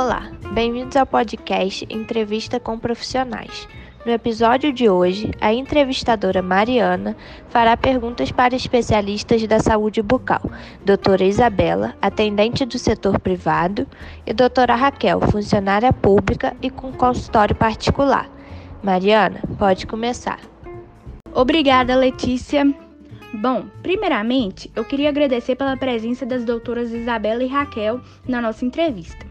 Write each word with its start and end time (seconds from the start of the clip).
Olá, 0.00 0.30
bem-vindos 0.52 0.96
ao 0.96 1.04
podcast 1.04 1.84
Entrevista 1.90 2.60
com 2.60 2.78
Profissionais. 2.78 3.66
No 4.06 4.12
episódio 4.12 4.72
de 4.72 4.88
hoje, 4.88 5.32
a 5.40 5.52
entrevistadora 5.52 6.40
Mariana 6.40 7.16
fará 7.48 7.76
perguntas 7.76 8.30
para 8.30 8.54
especialistas 8.54 9.44
da 9.48 9.58
saúde 9.58 10.00
bucal, 10.00 10.42
doutora 10.84 11.24
Isabela, 11.24 11.96
atendente 12.00 12.64
do 12.64 12.78
setor 12.78 13.18
privado, 13.18 13.88
e 14.24 14.32
doutora 14.32 14.76
Raquel, 14.76 15.20
funcionária 15.20 15.92
pública 15.92 16.56
e 16.62 16.70
com 16.70 16.92
consultório 16.92 17.56
particular. 17.56 18.30
Mariana, 18.80 19.40
pode 19.58 19.84
começar. 19.84 20.38
Obrigada, 21.34 21.96
Letícia. 21.96 22.72
Bom, 23.34 23.64
primeiramente, 23.82 24.70
eu 24.76 24.84
queria 24.84 25.08
agradecer 25.08 25.56
pela 25.56 25.76
presença 25.76 26.24
das 26.24 26.44
doutoras 26.44 26.92
Isabela 26.92 27.42
e 27.42 27.48
Raquel 27.48 28.00
na 28.28 28.40
nossa 28.40 28.64
entrevista. 28.64 29.27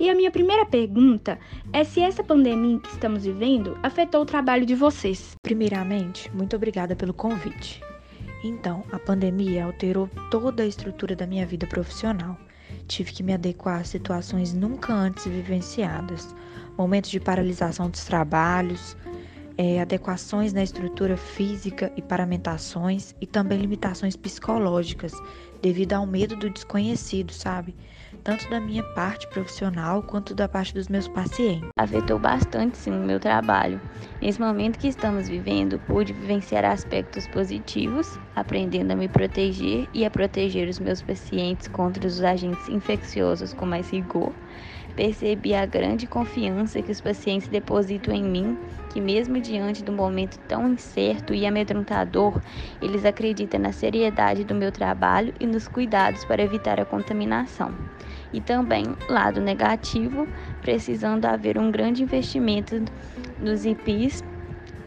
E 0.00 0.08
a 0.08 0.14
minha 0.14 0.30
primeira 0.30 0.64
pergunta 0.64 1.40
é 1.72 1.82
se 1.82 2.00
essa 2.00 2.22
pandemia 2.22 2.78
que 2.78 2.88
estamos 2.88 3.24
vivendo 3.24 3.76
afetou 3.82 4.22
o 4.22 4.26
trabalho 4.26 4.64
de 4.64 4.76
vocês. 4.76 5.36
Primeiramente, 5.42 6.30
muito 6.32 6.54
obrigada 6.54 6.94
pelo 6.94 7.12
convite. 7.12 7.82
Então, 8.44 8.84
a 8.92 8.98
pandemia 8.98 9.64
alterou 9.64 10.08
toda 10.30 10.62
a 10.62 10.66
estrutura 10.66 11.16
da 11.16 11.26
minha 11.26 11.44
vida 11.44 11.66
profissional. 11.66 12.38
Tive 12.86 13.12
que 13.12 13.24
me 13.24 13.32
adequar 13.32 13.80
a 13.80 13.84
situações 13.84 14.54
nunca 14.54 14.92
antes 14.94 15.26
vivenciadas, 15.26 16.32
momentos 16.76 17.10
de 17.10 17.18
paralisação 17.18 17.90
dos 17.90 18.04
trabalhos, 18.04 18.96
é, 19.56 19.80
adequações 19.80 20.52
na 20.52 20.62
estrutura 20.62 21.16
física 21.16 21.92
e 21.96 22.02
paramentações 22.02 23.16
e 23.20 23.26
também 23.26 23.58
limitações 23.58 24.14
psicológicas 24.14 25.12
devido 25.60 25.94
ao 25.94 26.06
medo 26.06 26.36
do 26.36 26.48
desconhecido, 26.48 27.32
sabe? 27.32 27.74
Tanto 28.24 28.48
da 28.50 28.60
minha 28.60 28.82
parte 28.94 29.26
profissional 29.28 30.02
quanto 30.02 30.34
da 30.34 30.48
parte 30.48 30.74
dos 30.74 30.88
meus 30.88 31.08
pacientes. 31.08 31.68
Afetou 31.78 32.18
bastante 32.18 32.76
sim 32.76 32.90
o 32.90 33.04
meu 33.04 33.18
trabalho. 33.18 33.80
Nesse 34.20 34.40
momento 34.40 34.78
que 34.78 34.88
estamos 34.88 35.28
vivendo, 35.28 35.78
pude 35.80 36.12
vivenciar 36.12 36.64
aspectos 36.64 37.26
positivos, 37.28 38.18
aprendendo 38.34 38.92
a 38.92 38.96
me 38.96 39.08
proteger 39.08 39.88
e 39.94 40.04
a 40.04 40.10
proteger 40.10 40.68
os 40.68 40.78
meus 40.78 41.00
pacientes 41.02 41.68
contra 41.68 42.06
os 42.06 42.22
agentes 42.22 42.68
infecciosos 42.68 43.54
com 43.54 43.64
mais 43.64 43.90
rigor 43.90 44.32
Percebi 44.98 45.54
a 45.54 45.64
grande 45.64 46.08
confiança 46.08 46.82
que 46.82 46.90
os 46.90 47.00
pacientes 47.00 47.46
depositam 47.46 48.12
em 48.12 48.24
mim, 48.24 48.58
que 48.92 49.00
mesmo 49.00 49.40
diante 49.40 49.84
do 49.84 49.92
momento 49.92 50.40
tão 50.48 50.72
incerto 50.72 51.32
e 51.32 51.46
amedrontador, 51.46 52.42
eles 52.82 53.04
acreditam 53.04 53.60
na 53.60 53.70
seriedade 53.70 54.42
do 54.42 54.56
meu 54.56 54.72
trabalho 54.72 55.32
e 55.38 55.46
nos 55.46 55.68
cuidados 55.68 56.24
para 56.24 56.42
evitar 56.42 56.80
a 56.80 56.84
contaminação. 56.84 57.72
E 58.32 58.40
também, 58.40 58.86
lado 59.08 59.40
negativo, 59.40 60.26
precisando 60.62 61.26
haver 61.26 61.58
um 61.58 61.70
grande 61.70 62.02
investimento 62.02 62.82
nos 63.40 63.64
IPs 63.64 64.24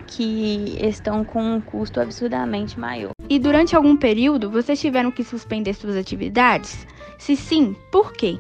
que 0.08 0.75
estão 0.81 1.23
com 1.23 1.42
um 1.42 1.62
custo 1.62 2.02
absurdamente 2.02 2.78
maior. 2.78 3.12
E 3.30 3.40
durante 3.40 3.78
algum 3.78 3.96
período 3.96 4.52
vocês 4.52 4.78
tiveram 4.78 5.09
que 5.09 5.23
suspender 5.23 5.73
suas 5.73 5.96
atividades? 5.96 6.86
Se 7.18 7.38
sim, 7.38 7.73
por 7.90 8.12
quê? 8.12 8.38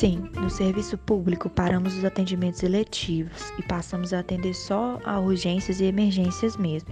Sim, 0.00 0.30
no 0.34 0.48
serviço 0.48 0.96
público 0.96 1.50
paramos 1.50 1.94
os 1.94 2.06
atendimentos 2.06 2.62
eletivos 2.62 3.52
e 3.58 3.62
passamos 3.62 4.14
a 4.14 4.20
atender 4.20 4.54
só 4.54 4.98
a 5.04 5.20
urgências 5.20 5.78
e 5.78 5.84
emergências 5.84 6.56
mesmo. 6.56 6.88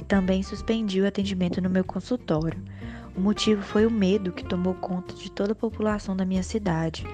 E 0.00 0.02
também 0.02 0.42
suspendi 0.42 1.00
o 1.00 1.06
atendimento 1.06 1.62
no 1.62 1.70
meu 1.70 1.84
consultório. 1.84 2.60
O 3.16 3.20
motivo 3.20 3.62
foi 3.62 3.86
o 3.86 3.90
medo 3.92 4.32
que 4.32 4.44
tomou 4.44 4.74
conta 4.74 5.14
de 5.14 5.30
toda 5.30 5.52
a 5.52 5.54
população 5.54 6.16
da 6.16 6.24
minha 6.24 6.42
cidade, 6.42 7.06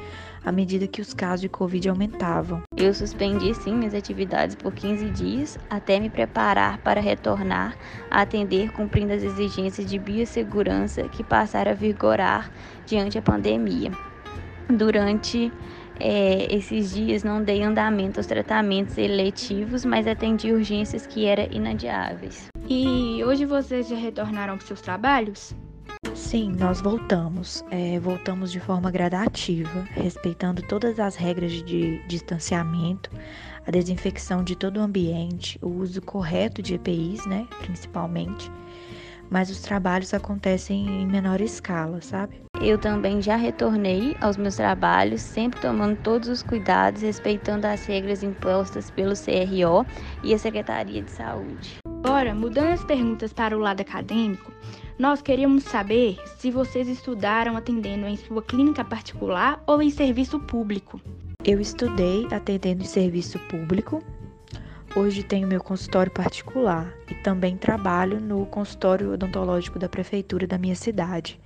à 0.42 0.50
medida 0.50 0.86
que 0.86 1.02
os 1.02 1.12
casos 1.12 1.42
de 1.42 1.48
Covid 1.50 1.90
aumentavam. 1.90 2.62
Eu 2.74 2.94
suspendi 2.94 3.52
sim 3.52 3.74
minhas 3.74 3.92
atividades 3.92 4.56
por 4.56 4.72
15 4.72 5.10
dias 5.10 5.58
até 5.68 6.00
me 6.00 6.08
preparar 6.08 6.78
para 6.78 7.02
retornar 7.02 7.76
a 8.10 8.22
atender 8.22 8.72
cumprindo 8.72 9.12
as 9.12 9.22
exigências 9.22 9.86
de 9.86 9.98
biossegurança 9.98 11.06
que 11.06 11.22
passaram 11.22 11.72
a 11.72 11.74
vigorar 11.74 12.50
diante 12.86 13.18
a 13.18 13.22
pandemia 13.22 14.07
durante 14.68 15.52
é, 16.00 16.54
esses 16.54 16.94
dias 16.94 17.24
não 17.24 17.42
dei 17.42 17.62
andamento 17.62 18.18
aos 18.20 18.26
tratamentos 18.26 18.96
eletivos, 18.98 19.84
mas 19.84 20.06
atendi 20.06 20.52
urgências 20.52 21.06
que 21.06 21.26
eram 21.26 21.48
inadiáveis. 21.50 22.48
E 22.68 23.22
hoje 23.24 23.44
vocês 23.44 23.88
já 23.88 23.96
retornaram 23.96 24.56
para 24.56 24.66
seus 24.66 24.80
trabalhos? 24.80 25.54
Sim, 26.14 26.52
nós 26.58 26.80
voltamos. 26.80 27.64
É, 27.70 27.98
voltamos 27.98 28.52
de 28.52 28.60
forma 28.60 28.90
gradativa, 28.90 29.82
respeitando 29.92 30.62
todas 30.62 31.00
as 31.00 31.16
regras 31.16 31.52
de 31.52 31.98
distanciamento, 32.06 33.10
a 33.66 33.70
desinfecção 33.70 34.44
de 34.44 34.54
todo 34.56 34.78
o 34.78 34.82
ambiente, 34.82 35.58
o 35.62 35.68
uso 35.68 36.00
correto 36.02 36.62
de 36.62 36.74
EPIs, 36.74 37.26
né, 37.26 37.46
principalmente 37.60 38.50
mas 39.30 39.50
os 39.50 39.60
trabalhos 39.60 40.14
acontecem 40.14 40.86
em 41.02 41.06
menor 41.06 41.40
escala, 41.40 42.00
sabe? 42.00 42.40
Eu 42.60 42.78
também 42.78 43.22
já 43.22 43.36
retornei 43.36 44.16
aos 44.20 44.36
meus 44.36 44.56
trabalhos, 44.56 45.20
sempre 45.20 45.60
tomando 45.60 45.96
todos 46.02 46.28
os 46.28 46.42
cuidados, 46.42 47.02
respeitando 47.02 47.66
as 47.66 47.84
regras 47.86 48.22
impostas 48.22 48.90
pelo 48.90 49.14
CRO 49.14 49.86
e 50.24 50.34
a 50.34 50.38
Secretaria 50.38 51.02
de 51.02 51.10
Saúde. 51.10 51.78
Agora, 52.04 52.34
mudando 52.34 52.72
as 52.72 52.84
perguntas 52.84 53.32
para 53.32 53.56
o 53.56 53.60
lado 53.60 53.80
acadêmico, 53.80 54.52
nós 54.98 55.22
queríamos 55.22 55.64
saber 55.64 56.18
se 56.38 56.50
vocês 56.50 56.88
estudaram 56.88 57.56
atendendo 57.56 58.06
em 58.06 58.16
sua 58.16 58.42
clínica 58.42 58.84
particular 58.84 59.62
ou 59.66 59.80
em 59.80 59.90
serviço 59.90 60.40
público. 60.40 61.00
Eu 61.44 61.60
estudei 61.60 62.26
atendendo 62.32 62.82
em 62.82 62.86
serviço 62.86 63.38
público 63.48 64.02
Hoje 64.96 65.22
tenho 65.22 65.46
meu 65.46 65.62
consultório 65.62 66.10
particular 66.10 66.92
e 67.10 67.14
também 67.14 67.56
trabalho 67.56 68.18
no 68.20 68.46
consultório 68.46 69.12
odontológico 69.12 69.78
da 69.78 69.88
prefeitura 69.88 70.46
da 70.46 70.56
minha 70.56 70.74
cidade 70.74 71.38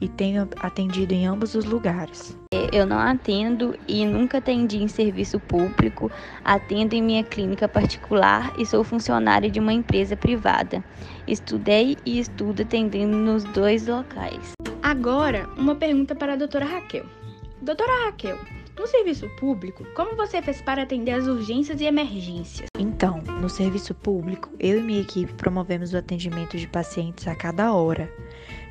e 0.00 0.06
tenho 0.08 0.46
atendido 0.60 1.14
em 1.14 1.26
ambos 1.26 1.54
os 1.54 1.64
lugares. 1.64 2.36
Eu 2.72 2.86
não 2.86 2.98
atendo 2.98 3.74
e 3.88 4.04
nunca 4.04 4.38
atendi 4.38 4.76
em 4.76 4.86
serviço 4.86 5.40
público, 5.40 6.10
atendo 6.44 6.94
em 6.94 7.02
minha 7.02 7.24
clínica 7.24 7.66
particular 7.66 8.52
e 8.58 8.66
sou 8.66 8.84
funcionária 8.84 9.50
de 9.50 9.58
uma 9.58 9.72
empresa 9.72 10.14
privada. 10.14 10.84
Estudei 11.26 11.96
e 12.04 12.20
estudo 12.20 12.62
atendendo 12.62 13.16
nos 13.16 13.44
dois 13.44 13.86
locais. 13.86 14.52
Agora, 14.82 15.48
uma 15.56 15.74
pergunta 15.74 16.14
para 16.14 16.34
a 16.34 16.36
doutora 16.36 16.66
Raquel. 16.66 17.06
Doutora 17.62 18.06
Raquel, 18.06 18.38
no 18.78 18.86
serviço 18.86 19.28
público, 19.38 19.84
como 19.94 20.16
você 20.16 20.40
fez 20.40 20.62
para 20.62 20.84
atender 20.84 21.12
as 21.12 21.26
urgências 21.26 21.80
e 21.80 21.84
emergências? 21.84 22.68
Então, 23.00 23.18
no 23.40 23.48
serviço 23.48 23.94
público, 23.94 24.50
eu 24.60 24.78
e 24.78 24.82
minha 24.82 25.00
equipe 25.00 25.32
promovemos 25.32 25.94
o 25.94 25.96
atendimento 25.96 26.58
de 26.58 26.68
pacientes 26.68 27.26
a 27.26 27.34
cada 27.34 27.72
hora, 27.72 28.12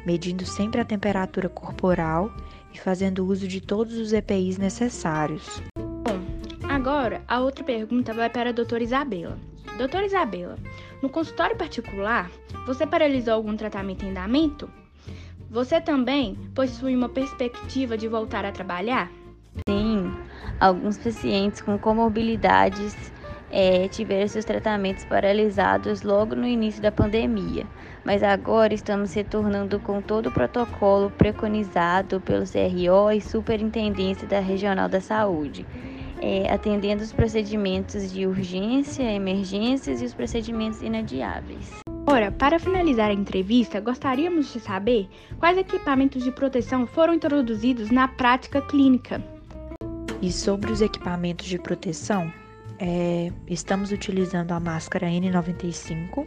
medindo 0.06 0.46
sempre 0.46 0.80
a 0.80 0.86
temperatura 0.86 1.50
corporal 1.50 2.32
e 2.72 2.80
fazendo 2.80 3.26
uso 3.26 3.48
de 3.48 3.60
todos 3.60 3.98
os 3.98 4.14
EPIs 4.14 4.60
necessários. 4.60 5.64
Bom, 5.76 6.20
agora 6.70 7.24
a 7.28 7.40
outra 7.40 7.64
pergunta 7.64 8.14
vai 8.14 8.30
para 8.30 8.52
a 8.52 8.54
doutora 8.54 8.84
Isabela. 8.84 9.36
Doutora 9.80 10.06
Isabela, 10.06 10.60
no 11.02 11.10
consultório 11.10 11.58
particular, 11.58 12.30
você 12.68 12.86
paralisou 12.86 13.34
algum 13.34 13.58
tratamento 13.58 14.06
em 14.06 14.12
andamento? 14.12 14.70
Você 15.50 15.82
também 15.82 16.36
possui 16.54 16.96
uma 16.96 17.10
perspectiva 17.10 17.98
de 17.98 18.08
voltar 18.08 18.46
a 18.46 18.52
trabalhar? 18.52 19.12
Sim, 19.68 20.14
alguns 20.60 21.00
pacientes 21.00 21.62
com 21.62 21.80
comorbilidades 21.80 23.12
é, 23.52 23.88
tiveram 23.88 24.28
seus 24.28 24.46
tratamentos 24.46 25.06
paralisados 25.06 26.02
logo 26.04 26.36
no 26.36 26.48
início 26.48 26.82
da 26.82 26.92
pandemia, 26.92 27.66
mas 28.06 28.24
agora 28.24 28.74
estamos 28.74 29.14
retornando 29.14 29.80
com 29.80 30.02
todo 30.02 30.28
o 30.28 30.32
protocolo 30.32 31.10
preconizado 31.12 32.22
pelo 32.22 32.46
CRO 32.46 33.12
e 33.12 33.22
Superintendência 33.22 34.28
da 34.28 34.40
Regional 34.40 34.88
da 34.88 35.02
Saúde, 35.02 35.66
é, 36.22 36.52
atendendo 36.52 37.04
os 37.04 37.14
procedimentos 37.14 38.12
de 38.12 38.26
urgência, 38.26 39.04
emergências 39.04 40.02
e 40.02 40.06
os 40.06 40.14
procedimentos 40.14 40.82
inadiáveis. 40.82 41.80
Ora, 42.06 42.32
para 42.32 42.58
finalizar 42.60 43.12
a 43.12 43.14
entrevista, 43.14 43.80
gostaríamos 43.80 44.52
de 44.52 44.60
saber 44.60 45.08
quais 45.38 45.58
equipamentos 45.58 46.24
de 46.24 46.32
proteção 46.32 46.88
foram 46.88 47.14
introduzidos 47.14 47.92
na 47.92 48.08
prática 48.08 48.62
clínica. 48.62 49.24
E 50.20 50.32
sobre 50.32 50.72
os 50.72 50.82
equipamentos 50.82 51.46
de 51.46 51.60
proteção, 51.60 52.34
é, 52.80 53.32
estamos 53.48 53.92
utilizando 53.92 54.52
a 54.52 54.60
máscara 54.60 55.08
N95, 55.08 56.26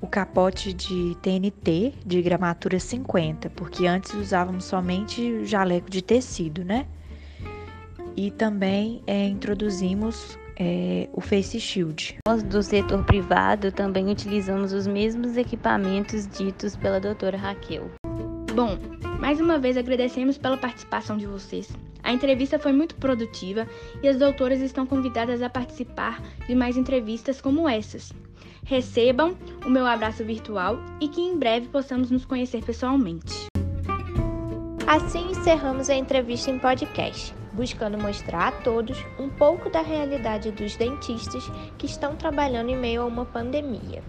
o 0.00 0.06
capote 0.06 0.72
de 0.72 1.16
TNT 1.22 1.94
de 2.04 2.22
gramatura 2.22 2.78
50, 2.78 3.50
porque 3.50 3.86
antes 3.86 4.14
usávamos 4.14 4.64
somente 4.64 5.44
jaleco 5.44 5.90
de 5.90 6.02
tecido, 6.02 6.64
né? 6.64 6.86
E 8.16 8.30
também 8.30 9.02
é, 9.06 9.26
introduzimos 9.26 10.38
é, 10.56 11.08
o 11.12 11.20
Face 11.20 11.58
Shield. 11.58 12.18
Nós 12.28 12.42
do 12.42 12.62
setor 12.62 13.04
privado 13.04 13.72
também 13.72 14.08
utilizamos 14.08 14.72
os 14.72 14.86
mesmos 14.86 15.36
equipamentos 15.36 16.28
ditos 16.28 16.76
pela 16.76 17.00
doutora 17.00 17.36
Raquel. 17.36 17.90
Bom, 18.54 18.78
mais 19.18 19.40
uma 19.40 19.58
vez 19.58 19.76
agradecemos 19.76 20.38
pela 20.38 20.56
participação 20.56 21.16
de 21.16 21.26
vocês. 21.26 21.68
A 22.04 22.12
entrevista 22.12 22.58
foi 22.58 22.72
muito 22.72 22.94
produtiva 22.96 23.66
e 24.02 24.08
as 24.08 24.18
doutoras 24.18 24.60
estão 24.60 24.86
convidadas 24.86 25.40
a 25.40 25.48
participar 25.48 26.22
de 26.46 26.54
mais 26.54 26.76
entrevistas 26.76 27.40
como 27.40 27.66
essas. 27.66 28.12
Recebam 28.62 29.34
o 29.64 29.70
meu 29.70 29.86
abraço 29.86 30.22
virtual 30.22 30.78
e 31.00 31.08
que 31.08 31.22
em 31.22 31.38
breve 31.38 31.68
possamos 31.68 32.10
nos 32.10 32.26
conhecer 32.26 32.62
pessoalmente. 32.62 33.46
Assim 34.86 35.30
encerramos 35.30 35.88
a 35.88 35.94
entrevista 35.94 36.50
em 36.50 36.58
podcast, 36.58 37.34
buscando 37.54 37.96
mostrar 37.96 38.48
a 38.48 38.52
todos 38.52 38.98
um 39.18 39.30
pouco 39.30 39.70
da 39.70 39.80
realidade 39.80 40.50
dos 40.50 40.76
dentistas 40.76 41.50
que 41.78 41.86
estão 41.86 42.14
trabalhando 42.16 42.68
em 42.68 42.76
meio 42.76 43.00
a 43.00 43.06
uma 43.06 43.24
pandemia. 43.24 44.02